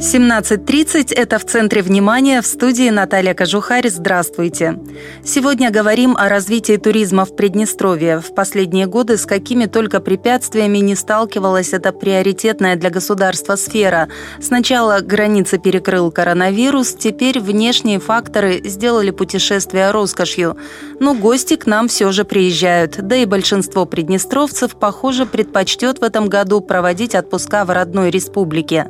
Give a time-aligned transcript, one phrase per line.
[0.00, 3.90] 17.30– это в центре внимания в студии Наталья Кожухарь.
[3.90, 4.78] Здравствуйте.
[5.26, 8.20] Сегодня говорим о развитии туризма в Приднестровье.
[8.20, 14.08] В последние годы с какими только препятствиями не сталкивалась эта приоритетная для государства сфера.
[14.40, 20.56] Сначала границы перекрыл коронавирус, теперь внешние факторы сделали путешествия роскошью.
[20.98, 26.30] Но гости к нам все же приезжают, да и большинство приднестровцев, похоже, предпочтет в этом
[26.30, 28.88] году проводить отпуска в родной республике.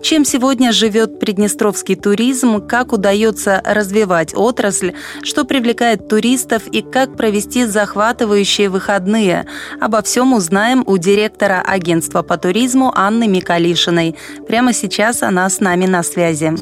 [0.00, 7.16] Чем сегодня сегодня живет приднестровский туризм, как удается развивать отрасль, что привлекает туристов и как
[7.16, 9.46] провести захватывающие выходные.
[9.80, 14.14] Обо всем узнаем у директора агентства по туризму Анны Микалишиной.
[14.46, 16.52] Прямо сейчас она с нами на связи.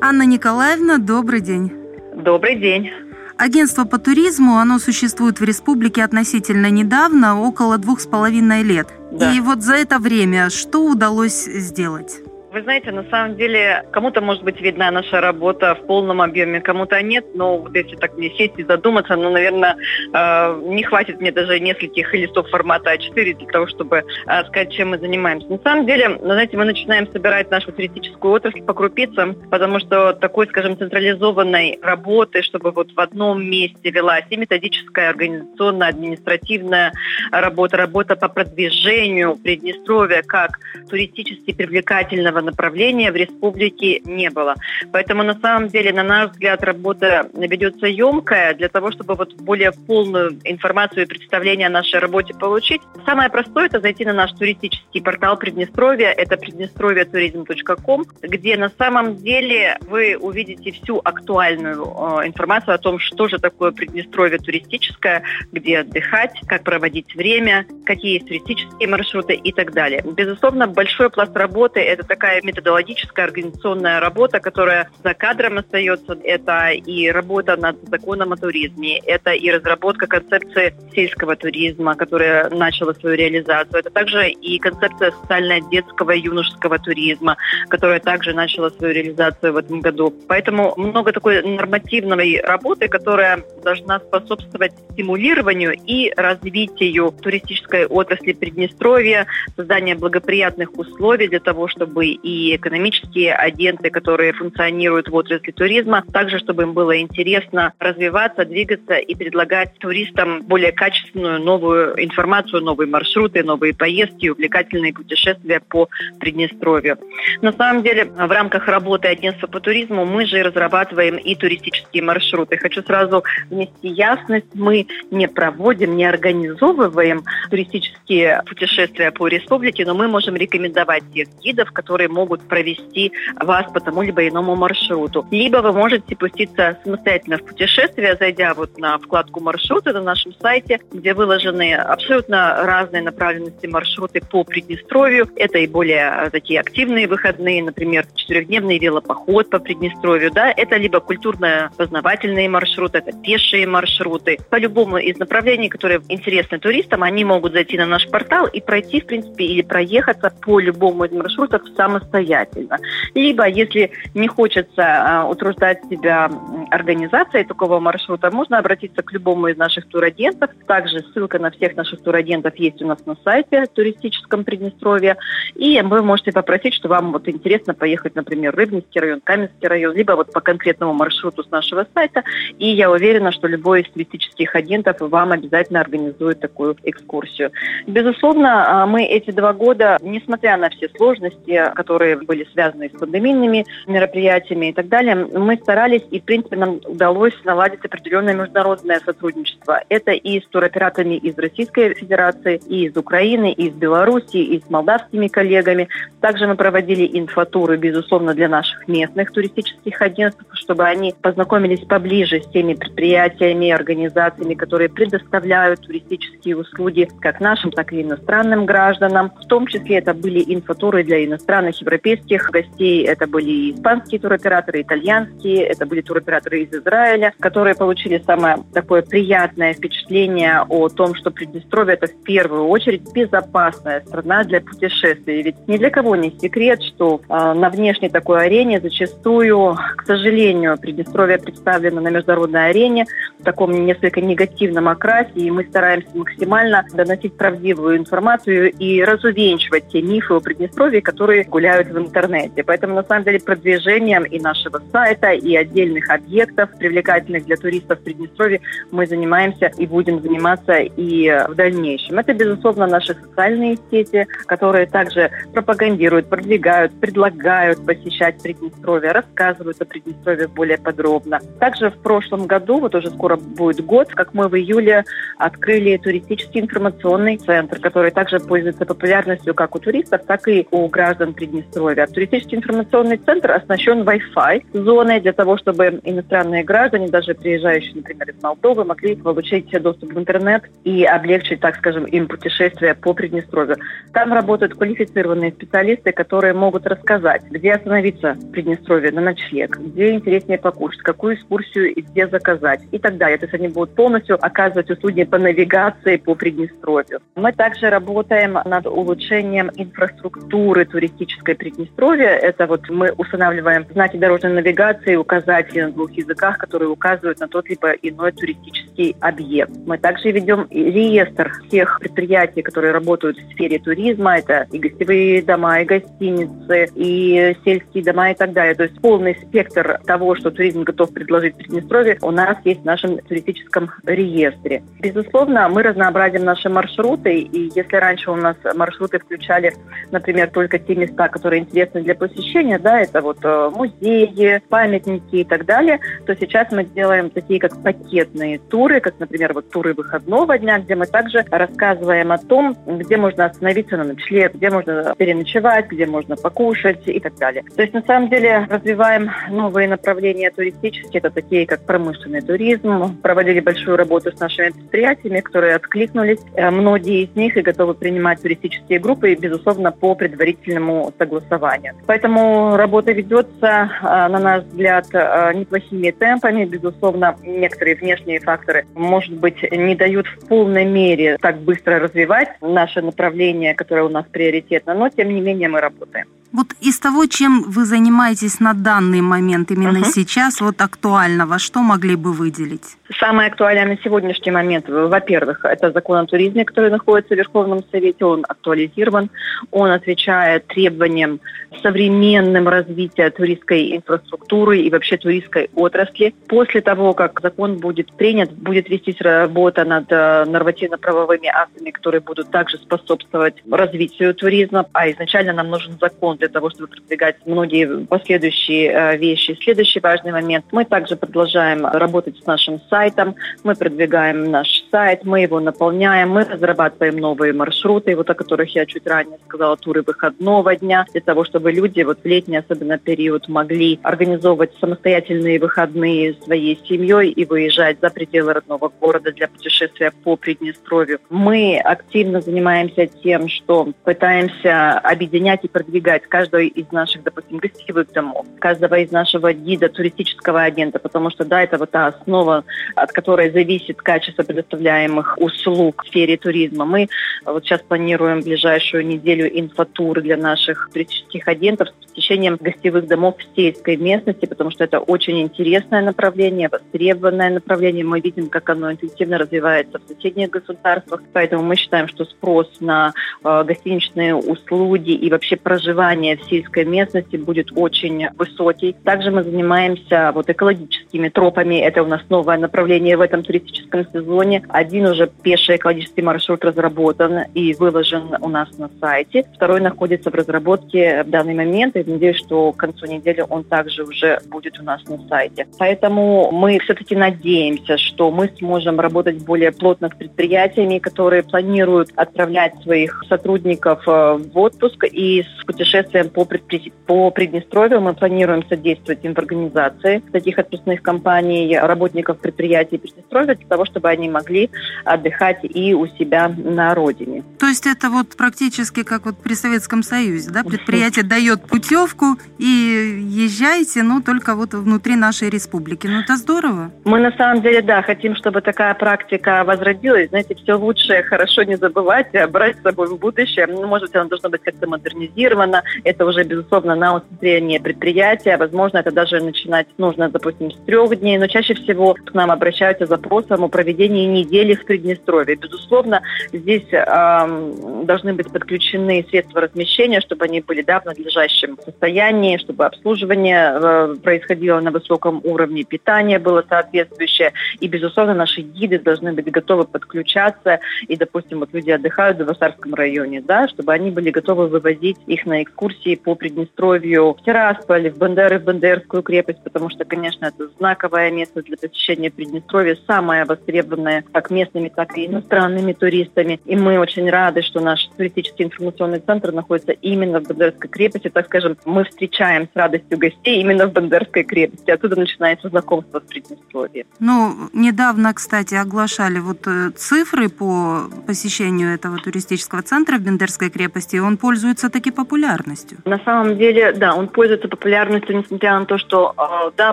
[0.00, 1.70] Анна Николаевна, добрый день.
[2.14, 2.88] Добрый день.
[3.36, 8.88] Агентство по туризму, оно существует в республике относительно недавно, около двух с половиной лет.
[9.12, 9.30] Да.
[9.30, 12.22] И вот за это время что удалось сделать?
[12.56, 17.02] Вы знаете, на самом деле, кому-то, может быть, видна наша работа в полном объеме, кому-то
[17.02, 19.76] нет, но вот если так мне сесть и задуматься, ну, наверное,
[20.14, 24.88] э, не хватит мне даже нескольких листов формата А4 для того, чтобы э, сказать, чем
[24.88, 25.48] мы занимаемся.
[25.48, 30.46] На самом деле, знаете, мы начинаем собирать нашу туристическую отрасль по крупицам, потому что такой,
[30.46, 36.94] скажем, централизованной работы, чтобы вот в одном месте велась и методическая, организационная, административная
[37.32, 44.54] работа, работа по продвижению Приднестровья как туристически привлекательного направления в республике не было.
[44.92, 49.72] Поэтому на самом деле, на наш взгляд, работа ведется емкая для того, чтобы вот более
[49.72, 52.80] полную информацию и представление о нашей работе получить.
[53.04, 59.78] Самое простое– это зайти на наш туристический портал Приднестровья, это приднестровьятуризм.ком, где на самом деле
[59.82, 66.40] вы увидите всю актуальную э, информацию о том, что же такое Приднестровье туристическое, где отдыхать,
[66.46, 70.02] как проводить время, какие есть туристические маршруты и так далее.
[70.04, 76.18] Безусловно, большой пласт работы– это такая такая методологическая организационная работа, которая за кадром остается.
[76.24, 82.94] Это и работа над законом о туризме, это и разработка концепции сельского туризма, которая начала
[82.94, 83.78] свою реализацию.
[83.78, 87.36] Это также и концепция социально-детского и юношеского туризма,
[87.68, 90.12] которая также начала свою реализацию в этом году.
[90.26, 99.96] Поэтому много такой нормативной работы, которая должна способствовать стимулированию и развитию туристической отрасли Приднестровья, созданию
[99.96, 106.64] благоприятных условий для того, чтобы и экономические агенты, которые функционируют в отрасли туризма, также чтобы
[106.64, 113.74] им было интересно развиваться, двигаться и предлагать туристам более качественную новую информацию, новые маршруты, новые
[113.74, 115.88] поездки, увлекательные путешествия по
[116.18, 116.98] Приднестровью.
[117.42, 122.56] На самом деле, в рамках работы агентства по туризму мы же разрабатываем и туристические маршруты.
[122.56, 124.54] Хочу сразу внести ясность.
[124.54, 131.72] Мы не проводим, не организовываем туристические путешествия по республике, но мы можем рекомендовать тех гидов,
[131.72, 135.26] которые могут провести вас по тому либо иному маршруту.
[135.30, 140.80] Либо вы можете пуститься самостоятельно в путешествие, зайдя вот на вкладку маршруты на нашем сайте,
[140.92, 145.28] где выложены абсолютно разные направленности маршруты по Приднестровью.
[145.36, 150.30] Это и более такие активные выходные, например, четырехдневный велопоход по Приднестровью.
[150.32, 150.52] Да?
[150.56, 154.38] Это либо культурно-познавательные маршруты, это пешие маршруты.
[154.50, 159.00] По любому из направлений, которые интересны туристам, они могут зайти на наш портал и пройти,
[159.00, 162.78] в принципе, или проехаться по любому из маршрутов самостоятельно самостоятельно.
[163.14, 166.30] Либо, если не хочется э, утруждать себя
[166.70, 170.50] организацией такого маршрута, можно обратиться к любому из наших турагентов.
[170.66, 175.16] Также ссылка на всех наших турагентов есть у нас на сайте туристическом Приднестровье.
[175.54, 180.12] И вы можете попросить, что вам вот интересно поехать, например, Рыбницкий район, Каменский район, либо
[180.12, 182.22] вот по конкретному маршруту с нашего сайта.
[182.58, 187.50] И я уверена, что любой из туристических агентов вам обязательно организует такую экскурсию.
[187.86, 191.52] Безусловно, а, мы эти два года, несмотря на все сложности,
[191.86, 196.80] которые были связаны с пандемийными мероприятиями и так далее, мы старались, и, в принципе, нам
[196.84, 199.82] удалось наладить определенное международное сотрудничество.
[199.88, 204.68] Это и с туроператорами из Российской Федерации, и из Украины, и из Беларуси, и с
[204.68, 205.88] молдавскими коллегами.
[206.20, 212.48] Также мы проводили инфотуры, безусловно, для наших местных туристических агентств, чтобы они познакомились поближе с
[212.48, 219.30] теми предприятиями, организациями, которые предоставляют туристические услуги как нашим, так и иностранным гражданам.
[219.40, 224.82] В том числе это были инфотуры для иностранных наших европейских гостей это были испанские туроператоры,
[224.82, 231.30] итальянские, это были туроператоры из Израиля, которые получили самое такое приятное впечатление о том, что
[231.30, 235.42] Приднестровье это в первую очередь безопасная страна для путешествий.
[235.42, 240.78] Ведь ни для кого не секрет, что э, на внешней такой арене зачастую, к сожалению,
[240.78, 243.06] Приднестровье представлено на международной арене
[243.38, 250.02] в таком несколько негативном окрасе, и мы стараемся максимально доносить правдивую информацию и разувенчивать те
[250.02, 252.62] мифы о Приднестровье, которые гуляют в интернете.
[252.62, 258.04] Поэтому, на самом деле, продвижением и нашего сайта, и отдельных объектов, привлекательных для туристов в
[258.04, 258.60] Приднестровье,
[258.90, 262.18] мы занимаемся и будем заниматься и в дальнейшем.
[262.18, 270.48] Это, безусловно, наши социальные сети, которые также пропагандируют, продвигают, предлагают посещать Приднестровье, рассказывают о Приднестровье
[270.48, 271.40] более подробно.
[271.58, 275.04] Также в прошлом году, вот уже скоро будет год, как мы в июле
[275.38, 281.34] открыли туристический информационный центр, который также пользуется популярностью как у туристов, так и у граждан
[281.34, 281.55] Приднестровья.
[281.62, 288.42] Туристический информационный центр оснащен Wi-Fi зоной для того, чтобы иностранные граждане, даже приезжающие, например, из
[288.42, 293.76] Молдовы, могли получить доступ в интернет и облегчить, так скажем, им путешествие по Приднестровью.
[294.12, 300.58] Там работают квалифицированные специалисты, которые могут рассказать, где остановиться в Приднестровье на ночлег, где интереснее
[300.58, 303.38] покушать, какую экскурсию и где заказать и так далее.
[303.38, 307.20] То есть они будут полностью оказывать услуги по навигации по Приднестровью.
[307.34, 312.28] Мы также работаем над улучшением инфраструктуры туристической Приднестровья.
[312.28, 317.68] Это вот мы устанавливаем знаки дорожной навигации, указатели на двух языках, которые указывают на тот
[317.68, 319.70] либо иной туристический объект.
[319.86, 324.38] Мы также ведем реестр всех предприятий, которые работают в сфере туризма.
[324.38, 328.74] Это и гостевые дома, и гостиницы, и сельские дома и так далее.
[328.74, 333.18] То есть полный спектр того, что туризм готов предложить Приднестровье, у нас есть в нашем
[333.18, 334.82] туристическом реестре.
[335.00, 339.72] Безусловно, мы разнообразим наши маршруты, и если раньше у нас маршруты включали,
[340.10, 345.44] например, только те места, которые интересны для посещения, да, это вот э, музеи, памятники и
[345.44, 350.58] так далее, то сейчас мы делаем такие как пакетные туры, как, например, вот туры выходного
[350.58, 355.88] дня, где мы также рассказываем о том, где можно остановиться на ночлег, где можно переночевать,
[355.88, 357.64] где можно покушать и так далее.
[357.74, 363.60] То есть, на самом деле, развиваем новые направления туристические, это такие как промышленный туризм, проводили
[363.60, 366.40] большую работу с нашими предприятиями, которые откликнулись.
[366.54, 371.94] Э, многие из них и готовы принимать туристические группы, безусловно, по предварительному согласованию.
[372.06, 376.64] Поэтому работа ведется, э, на наш взгляд, э, неплохими темпами.
[376.64, 383.02] Безусловно, некоторые внешние факторы, может быть, не дают в полной мере так быстро развивать наше
[383.02, 386.26] направление, которое у нас приоритетно, но, тем не менее, мы работаем.
[386.52, 390.12] Вот из того, чем вы занимаетесь на данный момент, именно uh-huh.
[390.12, 392.96] сейчас, вот актуального, что могли бы выделить?
[393.20, 398.24] Самое актуальное на сегодняшний момент, во-первых, это закон о туризме, который находится в Верховном Совете,
[398.24, 399.30] он актуализирован,
[399.70, 401.40] он отвечает требованиям
[401.82, 406.34] современным развития туристской инфраструктуры и вообще туристской отрасли.
[406.48, 412.50] После того, как закон будет принят, будет вестись работа над э, нормативно-правовыми актами, которые будут
[412.50, 418.90] также способствовать развитию туризма, а изначально нам нужен закон для того, чтобы продвигать многие последующие
[418.90, 419.58] э, вещи.
[419.62, 420.64] Следующий важный момент.
[420.72, 423.34] Мы также продолжаем работать с нашим сайтом,
[423.64, 428.86] мы продвигаем наш сайт, мы его наполняем, мы разрабатываем новые маршруты, вот о которых я
[428.86, 433.48] чуть ранее сказала, туры выходного дня, для того, чтобы люди вот в летний особенно период
[433.48, 440.36] могли организовывать самостоятельные выходные своей семьей и выезжать за пределы родного города для путешествия по
[440.36, 441.18] Приднестровью.
[441.30, 448.46] Мы активно занимаемся тем, что пытаемся объединять и продвигать каждого из наших, допустим, гостевых домов,
[448.58, 453.50] каждого из нашего гида, туристического агента, потому что, да, это вот та основа, от которой
[453.50, 456.84] зависит качество предоставляемых услуг в сфере туризма.
[456.84, 457.08] Мы
[457.44, 463.56] вот сейчас планируем ближайшую неделю инфотуры для наших туристических агентов с посещением гостевых домов в
[463.56, 468.04] сельской местности, потому что это очень интересное направление, востребованное направление.
[468.04, 473.12] Мы видим, как оно интенсивно развивается в соседних государствах, поэтому мы считаем, что спрос на
[473.44, 478.94] э, гостиничные услуги и вообще проживание в сельской местности будет очень высокий.
[479.04, 481.76] Также мы занимаемся вот экологическими тропами.
[481.76, 484.62] Это у нас новое направление в этом туристическом сезоне.
[484.68, 489.44] Один уже пеший экологический маршрут разработан и выложен у нас на сайте.
[489.54, 491.96] Второй находится в разработке в данный момент.
[491.96, 495.66] И надеюсь, что к концу недели он также уже будет у нас на сайте.
[495.78, 502.74] Поэтому мы все-таки надеемся, что мы сможем работать более плотно с предприятиями, которые планируют отправлять
[502.82, 505.64] своих сотрудников э, в отпуск и с
[506.06, 506.92] путешествием по, предпри...
[507.06, 513.66] по Приднестровью мы планируем содействовать им в организации таких отпускных компаний, работников предприятий Приднестровья для
[513.66, 514.70] того, чтобы они могли
[515.04, 517.42] отдыхать и у себя на родине.
[517.58, 520.64] То есть это вот практически как вот при Советском Союзе, да?
[520.64, 526.06] Предприятие дает путевку и езжайте, но только вот внутри нашей республики.
[526.06, 526.90] Ну это здорово.
[527.04, 530.28] Мы на самом деле, да, хотим, чтобы такая практика возродилась.
[530.28, 533.66] Знаете, все лучшее хорошо не забывать, а брать с собой в будущее.
[533.66, 535.82] Ну, может, оно должно быть как-то модернизировано.
[536.04, 538.56] Это уже, безусловно, на усмотрение предприятия.
[538.56, 541.38] Возможно, это даже начинать нужно, допустим, с трех дней.
[541.38, 545.56] Но чаще всего к нам обращаются с запросом о проведении недели в Приднестровье.
[545.56, 546.22] Безусловно,
[546.52, 552.86] здесь э, должны быть подключены средства размещения, чтобы они были да, в надлежащем состоянии, чтобы
[552.86, 557.52] обслуживание э, происходило на высоком уровне, питание было соответствующее.
[557.80, 560.80] И, безусловно, наши гиды должны быть готовы подключаться.
[561.08, 565.46] И, допустим, вот люди отдыхают в Васарском районе, да, чтобы они были готовы вывозить их
[565.46, 565.85] на экскурсии
[566.16, 571.62] по Приднестровью в Тирасполь, в Бандеры, в Бандерскую крепость, потому что, конечно, это знаковое место
[571.62, 576.60] для посещения Приднестровья, самое востребованное как местными, так и иностранными туристами.
[576.64, 581.28] И мы очень рады, что наш туристический информационный центр находится именно в Бандерской крепости.
[581.28, 584.90] Так скажем, мы встречаем с радостью гостей именно в Бандерской крепости.
[584.90, 587.06] Оттуда начинается знакомство с Приднестровьем.
[587.20, 594.16] Ну, недавно, кстати, оглашали вот э, цифры по посещению этого туристического центра в Бендерской крепости,
[594.16, 595.75] и он пользуется таки популярностью.
[596.04, 599.92] На самом деле, да, он пользуется популярностью, несмотря на то, что, а, да,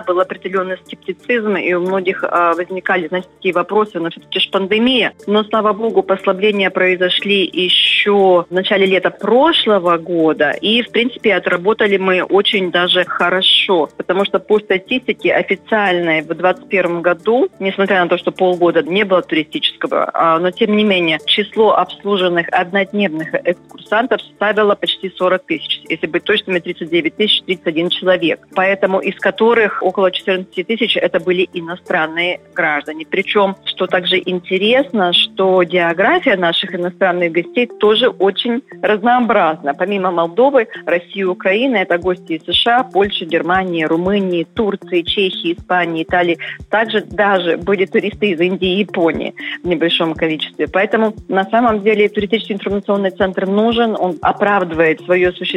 [0.00, 5.12] был определенный скептицизм, и у многих а, возникали, знаете, такие вопросы, но все-таки же пандемия.
[5.26, 11.96] Но, слава богу, послабления произошли еще в начале лета прошлого года, и, в принципе, отработали
[11.96, 18.18] мы очень даже хорошо, потому что по статистике официальной в 2021 году, несмотря на то,
[18.18, 24.74] что полгода не было туристического, а, но, тем не менее, число обслуженных однодневных экскурсантов составило
[24.74, 30.66] почти 40 тысяч, если быть точными, 39 тысяч 31 человек, поэтому из которых около 14
[30.66, 33.06] тысяч это были иностранные граждане.
[33.08, 39.74] Причем, что также интересно, что география наших иностранных гостей тоже очень разнообразна.
[39.74, 46.02] Помимо Молдовы, России и Украины, это гости из США, Польши, Германии, Румынии, Турции, Чехии, Испании,
[46.02, 46.38] Италии.
[46.70, 50.68] Также даже были туристы из Индии и Японии в небольшом количестве.
[50.68, 55.53] Поэтому на самом деле туристический информационный центр нужен, он оправдывает свое существование,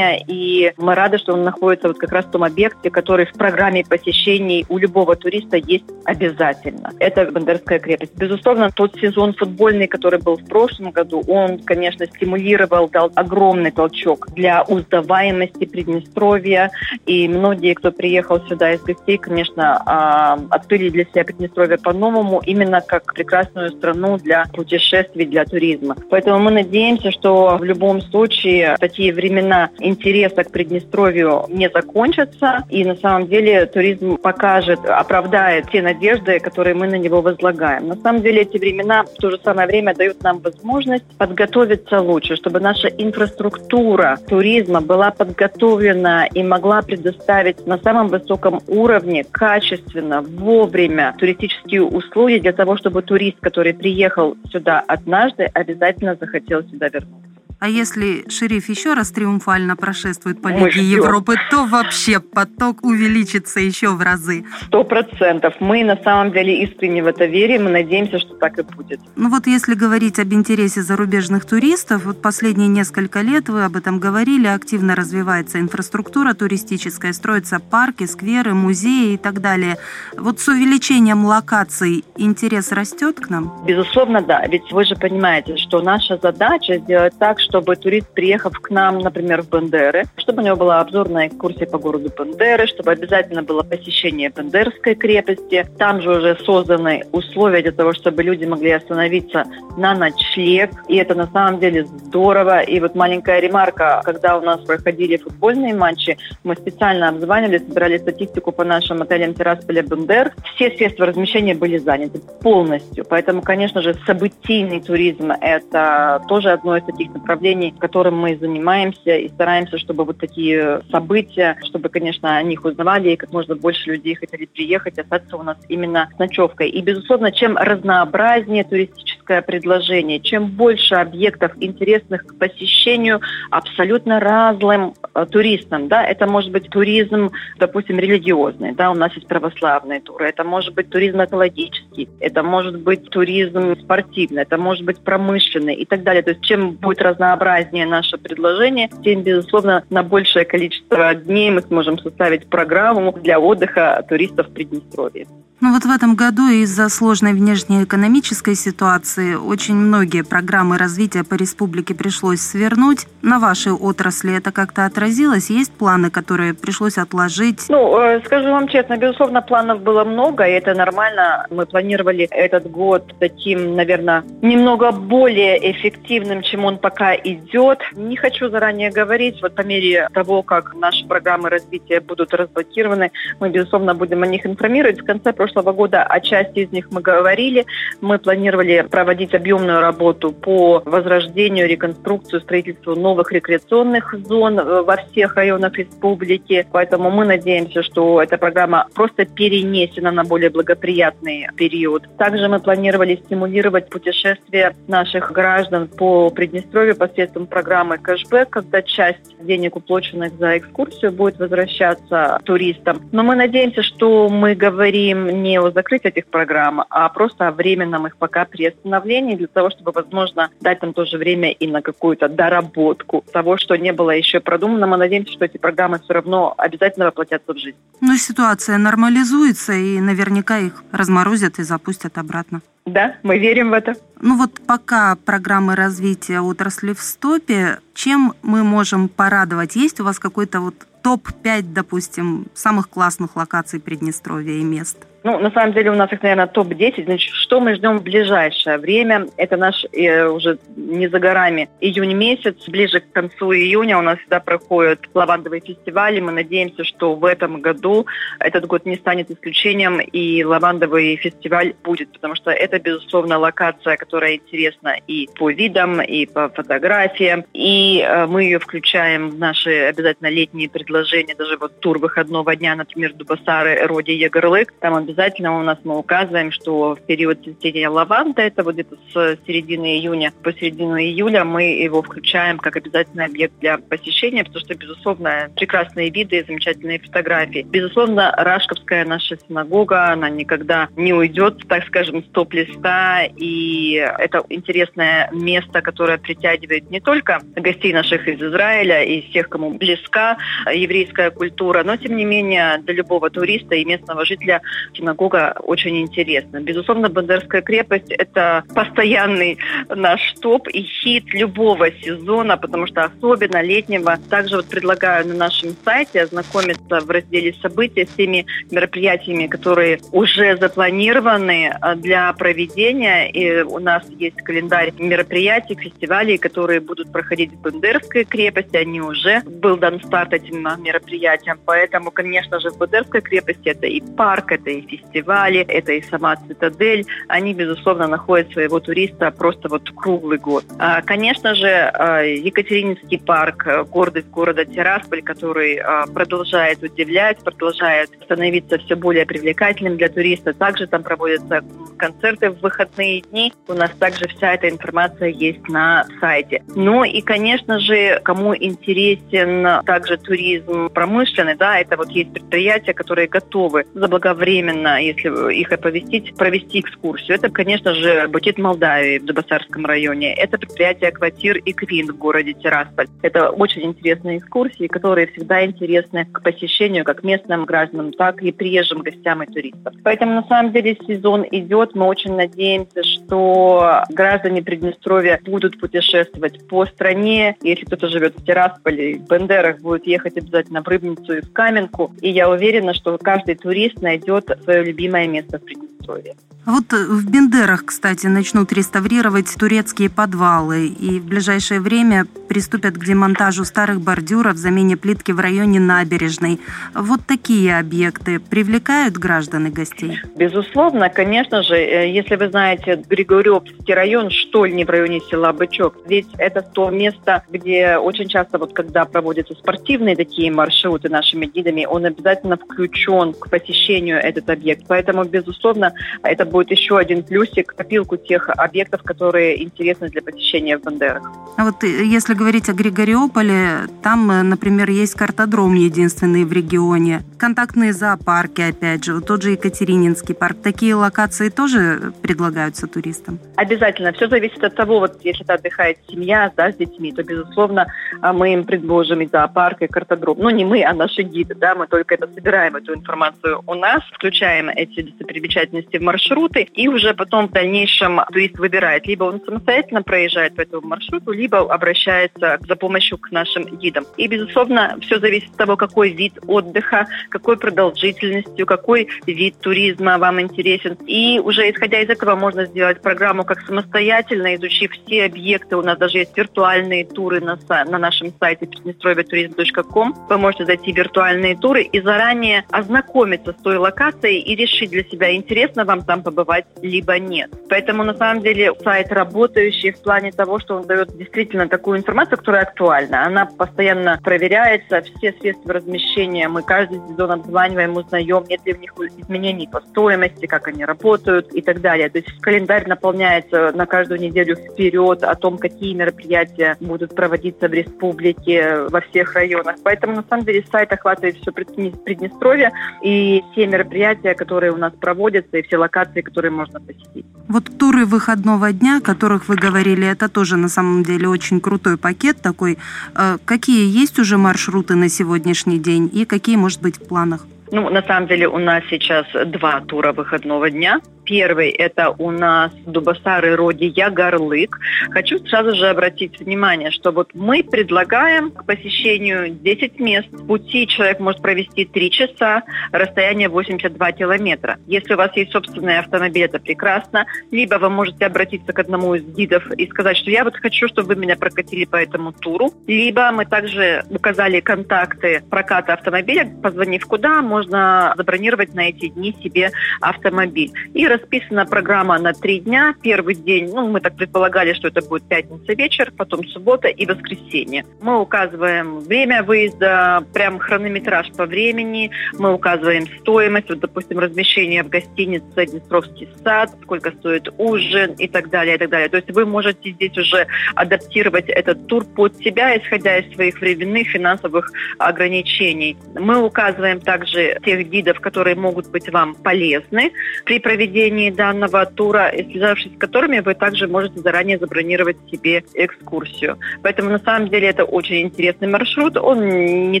[0.28, 3.84] и мы рады, что он находится вот как раз в том объекте, который в программе
[3.84, 6.90] посещений у любого туриста есть обязательно.
[6.98, 8.12] Это Бандерская крепость.
[8.16, 14.28] Безусловно, тот сезон футбольный, который был в прошлом году, он, конечно, стимулировал, дал огромный толчок
[14.34, 16.70] для узнаваемости Приднестровья,
[17.06, 22.80] и многие, кто приехал сюда из гостей, конечно, а, открыли для себя Приднестровье по-новому, именно
[22.80, 25.96] как прекрасную страну для путешествий, для туризма.
[26.10, 32.84] Поэтому мы надеемся, что в любом случае такие времена интереса к Приднестровью не закончатся, и
[32.84, 37.88] на самом деле туризм покажет, оправдает те надежды, которые мы на него возлагаем.
[37.88, 42.36] На самом деле эти времена в то же самое время дают нам возможность подготовиться лучше,
[42.36, 51.14] чтобы наша инфраструктура туризма была подготовлена и могла предоставить на самом высоком уровне, качественно, вовремя
[51.18, 57.32] туристические услуги для того, чтобы турист, который приехал сюда однажды, обязательно захотел сюда вернуться.
[57.62, 63.90] А если шериф еще раз триумфально прошествует по Лиге Европы, то вообще поток увеличится еще
[63.90, 64.44] в разы.
[64.66, 65.54] Сто процентов.
[65.60, 68.98] Мы на самом деле искренне в это верим и надеемся, что так и будет.
[69.14, 74.00] Ну вот если говорить об интересе зарубежных туристов, вот последние несколько лет вы об этом
[74.00, 79.76] говорили, активно развивается инфраструктура туристическая, строятся парки, скверы, музеи и так далее.
[80.16, 83.62] Вот с увеличением локаций интерес растет к нам?
[83.64, 84.44] Безусловно, да.
[84.48, 89.00] Ведь вы же понимаете, что наша задача сделать так, что чтобы турист, приехав к нам,
[89.00, 93.62] например, в Бендеры, чтобы у него была обзорная экскурсия по городу Бендеры, чтобы обязательно было
[93.62, 95.66] посещение Бендерской крепости.
[95.76, 99.44] Там же уже созданы условия для того, чтобы люди могли остановиться
[99.76, 100.70] на ночлег.
[100.88, 102.60] И это на самом деле здорово.
[102.60, 108.50] И вот маленькая ремарка, когда у нас проходили футбольные матчи, мы специально обзванивали, собирали статистику
[108.52, 110.32] по нашим отелям Тирасполя Бендер.
[110.54, 113.04] Все средства размещения были заняты полностью.
[113.04, 119.16] Поэтому, конечно же, событийный туризм– это тоже одно из таких направлений, направлений, которым мы занимаемся
[119.16, 123.90] и стараемся, чтобы вот такие события, чтобы, конечно, о них узнавали и как можно больше
[123.90, 126.70] людей хотели приехать, остаться у нас именно с ночевкой.
[126.70, 133.20] И, безусловно, чем разнообразнее туристическая туристическое предложение, чем больше объектов интересных к посещению
[133.50, 139.28] абсолютно разным э, туристам, да, это может быть туризм, допустим, религиозный, да, у нас есть
[139.28, 144.98] православные туры, это может быть туризм экологический, это может быть туризм спортивный, это может быть
[144.98, 146.22] промышленный и так далее.
[146.22, 151.98] То есть чем будет разнообразнее наше предложение, тем, безусловно, на большее количество дней мы сможем
[151.98, 155.26] составить программу для отдыха туристов в Приднестровье.
[155.62, 161.94] Ну вот в этом году из-за сложной внешнеэкономической ситуации очень многие программы развития по республике
[161.94, 163.06] пришлось свернуть.
[163.22, 165.50] На вашей отрасли это как-то отразилось?
[165.50, 167.66] Есть планы, которые пришлось отложить?
[167.68, 171.46] Ну, э, скажу вам честно, безусловно, планов было много, и это нормально.
[171.50, 177.78] Мы планировали этот год таким, наверное, немного более эффективным, чем он пока идет.
[177.94, 183.10] Не хочу заранее говорить, вот по мере того, как наши программы развития будут разблокированы,
[183.40, 185.00] мы, безусловно, будем о них информировать.
[185.00, 187.66] В конце прошлого года о части из них мы говорили.
[188.00, 195.34] Мы планировали проводить объемную работу по возрождению, реконструкцию, строительству новых рекреационных зон э, во всех
[195.34, 196.64] районах республики.
[196.70, 202.04] Поэтому мы надеемся, что эта программа просто перенесена на более благоприятный период.
[202.16, 209.74] Также мы планировали стимулировать путешествия наших граждан по Приднестровью посредством программы кэшбэк, когда часть денег,
[209.74, 213.00] уплаченных за экскурсию, будет возвращаться туристам.
[213.10, 218.06] Но мы надеемся, что мы говорим не о закрытии этих программ, а просто о временном
[218.06, 223.24] их пока приостановлении для того, чтобы, возможно, дать там тоже время и на какую-то доработку
[223.32, 224.86] того, что не было еще продумано.
[224.86, 227.76] Мы надеемся, что эти программы все равно обязательно воплотятся в жизнь.
[228.00, 232.60] Ну, ситуация нормализуется, и наверняка их разморозят и запустят обратно.
[232.84, 233.94] Да, мы верим в это.
[234.20, 239.76] Ну вот пока программы развития отрасли в стопе, чем мы можем порадовать?
[239.76, 244.98] Есть у вас какой-то вот топ-5, допустим, самых классных локаций Приднестровья и мест?
[245.24, 247.04] Ну, на самом деле у нас их, наверное, топ-10.
[247.04, 249.26] Значит, что мы ждем в ближайшее время?
[249.36, 252.56] Это наш э, уже не за горами июнь месяц.
[252.68, 256.20] Ближе к концу июня у нас всегда проходят лавандовые фестивали.
[256.20, 258.06] Мы надеемся, что в этом году
[258.40, 264.34] этот год не станет исключением, и лавандовый фестиваль будет, потому что это, безусловно, локация, которая
[264.36, 267.44] интересна и по видам, и по фотографиям.
[267.52, 271.36] И э, мы ее включаем в наши обязательно летние предложения.
[271.36, 274.72] Даже вот тур выходного дня, например, Дубасары, Роди Егорлык.
[274.80, 279.98] Там обязательно у нас мы указываем, что в период цветения лаванды, это где-то с середины
[279.98, 285.50] июня по середину июля, мы его включаем как обязательный объект для посещения, потому что, безусловно,
[285.56, 287.66] прекрасные виды, замечательные фотографии.
[287.68, 295.28] Безусловно, Рашковская наша синагога, она никогда не уйдет, так скажем, с топ-листа, и это интересное
[295.32, 300.38] место, которое притягивает не только гостей наших из Израиля и всех, кому близка
[300.72, 304.62] еврейская культура, но, тем не менее, для любого туриста и местного жителя
[305.02, 306.60] синагога очень интересна.
[306.60, 314.16] Безусловно, Бандерская крепость– это постоянный наш топ и хит любого сезона, потому что особенно летнего.
[314.30, 320.56] Также вот предлагаю на нашем сайте ознакомиться в разделе «События» с теми мероприятиями, которые уже
[320.56, 323.28] запланированы а, для проведения.
[323.30, 328.76] И у нас есть календарь мероприятий, фестивалей, которые будут проходить в Бендерской крепости.
[328.76, 331.58] Они уже был дан старт этим мероприятиям.
[331.64, 336.36] Поэтому, конечно же, в Бендерской крепости это и парк, это и фестивали, это и сама
[336.36, 340.64] цитадель, они, безусловно, находят своего туриста просто вот круглый год.
[340.78, 348.78] А, конечно же, а, Екатерининский парк, гордость города Тирасполь, который а, продолжает удивлять, продолжает становиться
[348.78, 350.52] все более привлекательным для туриста.
[350.52, 351.62] Также там проводятся
[351.96, 353.52] концерты в выходные дни.
[353.68, 356.62] У нас также вся эта информация есть на сайте.
[356.74, 363.28] Ну и, конечно же, кому интересен также туризм промышленный, да, это вот есть предприятия, которые
[363.28, 367.36] готовы заблаговременно именно, если их оповестить, провести экскурсию.
[367.36, 370.34] Это, конечно же, Букет Молдавии в Дубасарском районе.
[370.34, 373.06] Это предприятие «Квартир и Квин» в городе Тирасполь.
[373.22, 379.02] Это очень интересные экскурсии, которые всегда интересны к посещению как местным гражданам, так и приезжим
[379.02, 379.94] гостям и туристам.
[380.02, 381.94] Поэтому, на самом деле, сезон идет.
[381.94, 387.56] Мы очень надеемся, что граждане Приднестровья будут путешествовать по стране.
[387.62, 392.12] Если кто-то живет в Тирасполе, в Бендерах, будет ехать обязательно в Рыбницу и в Каменку.
[392.20, 395.64] И я уверена, что каждый турист найдет свое любимое место в
[396.02, 396.34] Приднестровье.
[396.64, 403.64] Вот в Бендерах, кстати, начнут реставрировать турецкие подвалы и в ближайшее время приступят к демонтажу
[403.64, 406.60] старых бордюров, замене плитки в районе набережной.
[406.94, 410.20] Вот такие объекты привлекают граждан и гостей?
[410.36, 411.74] Безусловно, конечно же.
[411.74, 417.42] Э, если вы знаете Григорьевский район, Штольни в районе села Бычок, ведь это то место,
[417.50, 423.50] где очень часто, вот когда проводятся спортивные такие маршруты нашими гидами, он обязательно включен к
[423.50, 424.84] посещению этот объект.
[424.86, 425.91] Поэтому, безусловно,
[426.22, 431.30] это будет еще один плюсик, копилку тех объектов, которые интересны для посещения в Бандерах.
[431.56, 437.22] А вот э, если говорить о Григориополе, там, э, например, есть картодром единственный в регионе,
[437.38, 440.56] контактные зоопарки, опять же, тот же Екатерининский парк.
[440.62, 443.38] Такие локации тоже предлагаются туристам?
[443.56, 444.12] Обязательно.
[444.12, 447.86] Все зависит от того, вот если это отдыхает семья да, с детьми, то, безусловно,
[448.20, 450.36] а, мы им предложим и зоопарк, и картодром.
[450.38, 454.02] Ну, не мы, а наши гиды, да, мы только это собираем, эту информацию у нас,
[454.12, 460.02] включаем эти достопримечательности в маршруты, и уже потом в дальнейшем турист выбирает, либо он самостоятельно
[460.02, 464.04] проезжает по этому маршруту, либо обращается за помощью к нашим гидам.
[464.16, 470.40] И, безусловно, все зависит от того, какой вид отдыха, какой продолжительностью, какой вид туризма вам
[470.40, 470.96] интересен.
[471.06, 475.76] И уже исходя из этого можно сделать программу как самостоятельно, изучив все объекты.
[475.76, 480.26] У нас даже есть виртуальные туры на, на нашем сайте приднестровьетуризм.ком.
[480.28, 485.04] Вы можете зайти в виртуальные туры и заранее ознакомиться с той локацией и решить для
[485.04, 487.50] себя, интересно вам там побывать, либо нет.
[487.68, 492.38] Поэтому, на самом деле, сайт работающий в плане того, что он дает действительно такую информацию,
[492.38, 493.26] которая актуальна.
[493.26, 498.92] Она постоянно проверяется, все средства размещения мы каждый сезон обзваниваем, узнаем, нет ли в них
[498.98, 502.08] изменений по стоимости, как они работают и так далее.
[502.10, 507.72] То есть календарь наполняется на каждую неделю вперед о том, какие мероприятия будут проводиться в
[507.72, 509.76] республике во всех районах.
[509.82, 515.61] Поэтому, на самом деле, сайт охватывает все Приднестровье и все мероприятия, которые у нас проводятся,
[515.62, 517.26] и все локации, которые можно посетить.
[517.48, 521.96] Вот туры выходного дня, о которых вы говорили, это тоже на самом деле очень крутой
[521.96, 522.78] пакет такой.
[523.14, 527.46] Э, какие есть уже маршруты на сегодняшний день и какие, может быть, в планах?
[527.72, 531.00] Ну, на самом деле у нас сейчас два тура выходного дня.
[531.24, 534.78] Первый– это у нас Дубасары Роди Ягарлык.
[535.10, 540.28] Хочу сразу же обратить внимание, что вот мы предлагаем к посещению 10 мест.
[540.32, 544.78] В пути человек может провести 3 часа, расстояние 82 километра.
[544.86, 547.26] Если у вас есть собственный автомобиль, это прекрасно.
[547.50, 551.14] Либо вы можете обратиться к одному из гидов и сказать, что я вот хочу, чтобы
[551.14, 552.72] вы меня прокатили по этому туру.
[552.86, 559.70] Либо мы также указали контакты проката автомобиля, позвонив куда, можно забронировать на эти дни себе
[560.00, 560.72] автомобиль.
[560.94, 562.94] И расписана программа на три дня.
[563.02, 567.84] Первый день, ну, мы так предполагали, что это будет пятница вечер, потом суббота и воскресенье.
[568.00, 574.88] Мы указываем время выезда, прям хронометраж по времени, мы указываем стоимость, вот, допустим, размещение в
[574.88, 579.08] гостинице Днестровский сад, сколько стоит ужин и так далее, и так далее.
[579.08, 584.08] То есть вы можете здесь уже адаптировать этот тур под себя, исходя из своих временных
[584.08, 585.96] финансовых ограничений.
[586.14, 590.12] Мы указываем также тех гидов, которые могут быть вам полезны
[590.44, 596.58] при проведении проведении данного тура, связавшись с которыми вы также можете заранее забронировать себе экскурсию.
[596.82, 599.16] Поэтому на самом деле это очень интересный маршрут.
[599.16, 600.00] Он не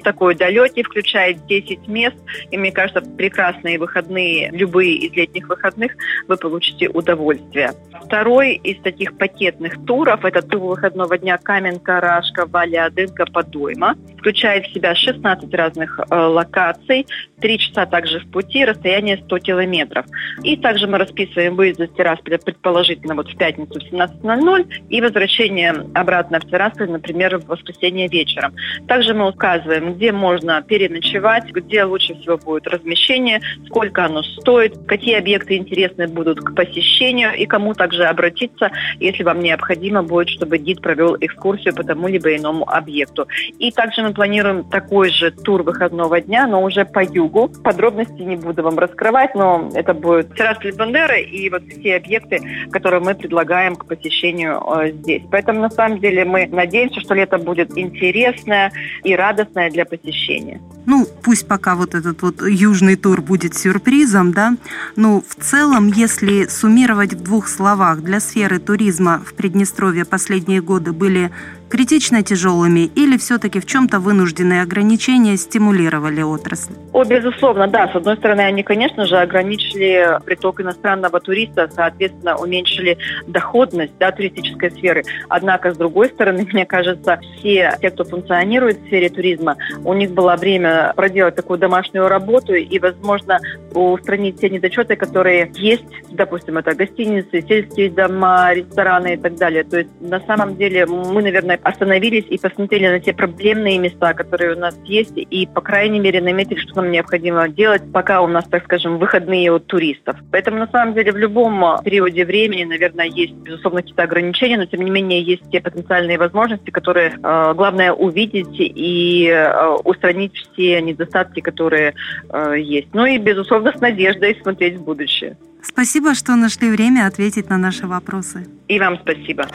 [0.00, 2.16] такой далекий, включает 10 мест.
[2.50, 5.92] И мне кажется, прекрасные выходные, любые из летних выходных,
[6.28, 7.72] вы получите удовольствие.
[8.04, 13.96] Второй из таких пакетных туров– это тур выходного дня Каменка, Рашка, Валя, Адынка, Подойма.
[14.18, 17.06] Включает в себя 16 разных э, локаций,
[17.40, 20.06] 3 часа также в пути, расстояние 100 километров.
[20.42, 25.74] И также мы расписываем выезд из Тирасполя предположительно вот в пятницу в 17.00 и возвращение
[25.94, 28.54] обратно в Тирасполь, например, в воскресенье вечером.
[28.86, 35.16] Также мы указываем, где можно переночевать, где лучше всего будет размещение, сколько оно стоит, какие
[35.16, 40.82] объекты интересны будут к посещению и кому также обратиться, если вам необходимо будет, чтобы гид
[40.82, 43.26] провел экскурсию по тому либо иному объекту.
[43.58, 47.50] И также мы планируем такой же тур выходного дня, но уже по югу.
[47.64, 52.40] Подробности не буду вам раскрывать, но это будет Тирасполь Бандера и вот все объекты,
[52.72, 55.22] которые мы предлагаем к посещению э, здесь.
[55.30, 58.72] Поэтому на самом деле мы надеемся, что лето будет интересное
[59.04, 60.60] и радостное для посещения.
[60.86, 64.56] Ну, пусть пока вот этот вот южный тур будет сюрпризом, да,
[64.96, 70.92] но в целом, если суммировать в двух словах, для сферы туризма в Приднестровье последние годы
[70.92, 71.30] были
[71.72, 76.74] критично тяжелыми или все-таки в чем-то вынужденные ограничения стимулировали отрасль?
[76.92, 77.88] О, безусловно, да.
[77.88, 84.70] С одной стороны, они, конечно же, ограничили приток иностранного туриста, соответственно, уменьшили доходность да, туристической
[84.70, 85.04] сферы.
[85.30, 90.10] Однако, с другой стороны, мне кажется, все те, кто функционирует в сфере туризма, у них
[90.10, 93.40] было время проделать такую домашнюю работу и, возможно,
[93.72, 99.64] устранить те недочеты, которые есть, допустим, это гостиницы, сельские дома, рестораны и так далее.
[99.64, 104.54] То есть, на самом деле, мы, наверное, остановились и посмотрели на те проблемные места, которые
[104.54, 108.44] у нас есть, и, по крайней мере, наметили, что нам необходимо делать, пока у нас,
[108.46, 110.16] так скажем, выходные от туристов.
[110.30, 114.82] Поэтому, на самом деле, в любом периоде времени, наверное, есть, безусловно, какие-то ограничения, но, тем
[114.82, 121.40] не менее, есть те потенциальные возможности, которые, э, главное, увидеть и э, устранить все недостатки,
[121.40, 121.94] которые
[122.28, 122.88] э, есть.
[122.92, 125.36] Ну и, безусловно, с надеждой смотреть в будущее.
[125.62, 128.46] Спасибо, что нашли время ответить на наши вопросы.
[128.68, 129.46] И вам спасибо.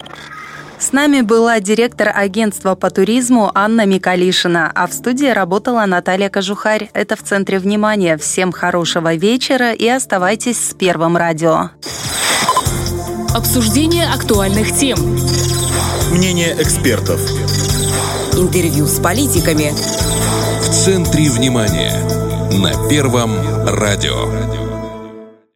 [0.79, 6.89] С нами была директор агентства по туризму Анна Микалишина, а в студии работала Наталья Кожухарь.
[6.93, 8.17] Это в центре внимания.
[8.17, 11.71] Всем хорошего вечера и оставайтесь с Первым радио.
[13.33, 14.99] Обсуждение актуальных тем.
[16.11, 17.19] Мнение экспертов.
[18.33, 19.71] Интервью с политиками.
[20.61, 21.93] В центре внимания.
[22.61, 23.35] На Первом
[23.65, 24.56] радио.